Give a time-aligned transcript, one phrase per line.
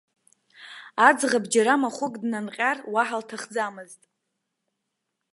[1.07, 4.01] Аӡӷаб џьара махәык днанҟьар уаҳа лҭахӡамызт.